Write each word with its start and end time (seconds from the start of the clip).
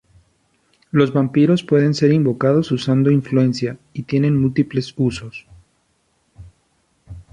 Los 0.89 1.13
vampiros 1.13 1.61
pueden 1.61 1.93
ser 1.93 2.11
invocados 2.11 2.71
usando 2.71 3.11
influencia, 3.11 3.77
y 3.93 4.01
tienen 4.01 4.35
múltiples 4.35 4.95
usos. 4.97 5.45